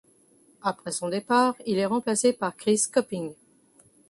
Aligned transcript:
Après 0.63 0.91
son 0.91 1.09
départ, 1.09 1.53
il 1.67 1.77
est 1.77 1.85
remplacé 1.85 2.33
par 2.33 2.55
Chris 2.55 2.81
Copping. 2.91 3.35